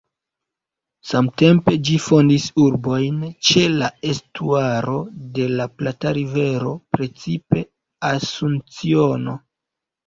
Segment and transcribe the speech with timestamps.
[1.09, 3.19] Samtempe ĝi fondis urbojn
[3.51, 4.99] ĉe la estuaro
[5.39, 7.67] de la Plata-rivero, precipe
[8.13, 9.41] Asunciono.